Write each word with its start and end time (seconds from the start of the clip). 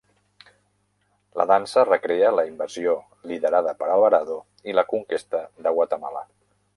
La 1.41 1.45
dansa 1.51 1.83
recrea 1.89 2.31
la 2.39 2.45
invasió 2.51 2.95
liderada 3.33 3.77
per 3.83 3.93
Alvarado 3.97 4.39
i 4.73 4.79
la 4.79 4.85
conquesta 4.95 5.47
de 5.67 5.79
Guatemala. 5.81 6.29